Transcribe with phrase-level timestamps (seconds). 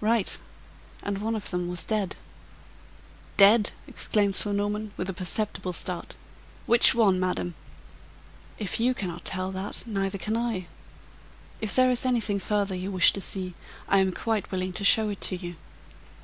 [0.00, 0.38] "Right!
[1.02, 2.14] and one of them was dead."
[3.36, 6.14] "Dead!" exclaimed Sir Norman, with a perceptible start.
[6.66, 7.56] "Which one, madam?"
[8.56, 10.68] "If you cannot tell that, neither can I.
[11.60, 13.54] If there is anything further you wish to see,
[13.88, 15.56] I am quite willing to show it to you."